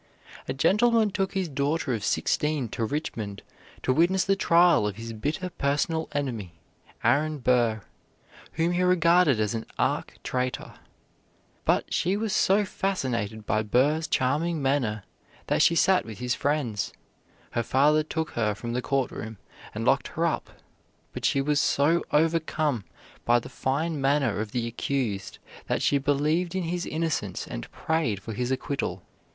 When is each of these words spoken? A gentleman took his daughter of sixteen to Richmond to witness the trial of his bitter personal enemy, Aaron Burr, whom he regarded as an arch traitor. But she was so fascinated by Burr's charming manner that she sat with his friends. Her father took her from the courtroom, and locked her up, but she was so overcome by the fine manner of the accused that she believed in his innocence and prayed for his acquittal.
A 0.47 0.53
gentleman 0.55 1.11
took 1.11 1.35
his 1.35 1.47
daughter 1.47 1.93
of 1.93 2.03
sixteen 2.03 2.69
to 2.69 2.83
Richmond 2.83 3.43
to 3.83 3.93
witness 3.93 4.23
the 4.23 4.35
trial 4.35 4.87
of 4.87 4.95
his 4.95 5.13
bitter 5.13 5.51
personal 5.51 6.09
enemy, 6.13 6.53
Aaron 7.03 7.37
Burr, 7.37 7.81
whom 8.53 8.71
he 8.71 8.81
regarded 8.81 9.39
as 9.39 9.53
an 9.53 9.67
arch 9.77 10.09
traitor. 10.23 10.73
But 11.65 11.93
she 11.93 12.17
was 12.17 12.33
so 12.33 12.65
fascinated 12.65 13.45
by 13.45 13.61
Burr's 13.61 14.07
charming 14.07 14.59
manner 14.59 15.03
that 15.45 15.61
she 15.61 15.75
sat 15.75 16.03
with 16.03 16.17
his 16.17 16.33
friends. 16.33 16.93
Her 17.51 17.61
father 17.61 18.01
took 18.01 18.31
her 18.31 18.55
from 18.55 18.73
the 18.73 18.81
courtroom, 18.81 19.37
and 19.75 19.85
locked 19.85 20.07
her 20.07 20.25
up, 20.25 20.49
but 21.13 21.25
she 21.25 21.41
was 21.41 21.59
so 21.61 22.03
overcome 22.11 22.85
by 23.23 23.37
the 23.37 23.49
fine 23.49 24.01
manner 24.01 24.39
of 24.39 24.51
the 24.51 24.65
accused 24.65 25.37
that 25.67 25.83
she 25.83 25.99
believed 25.99 26.55
in 26.55 26.63
his 26.63 26.87
innocence 26.87 27.45
and 27.45 27.71
prayed 27.71 28.19
for 28.19 28.33
his 28.33 28.49
acquittal. 28.49 29.03